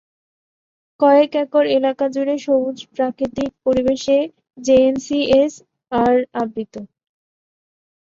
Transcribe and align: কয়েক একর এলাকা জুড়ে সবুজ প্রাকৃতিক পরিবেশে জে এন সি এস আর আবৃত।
কয়েক 0.99 1.31
একর 1.43 1.65
এলাকা 1.77 2.05
জুড়ে 2.13 2.35
সবুজ 2.45 2.77
প্রাকৃতিক 2.93 3.51
পরিবেশে 3.65 4.17
জে 4.57 4.75
এন 4.87 4.95
সি 5.05 5.19
এস 5.39 5.53
আর 5.91 6.13
আবৃত। 6.41 6.73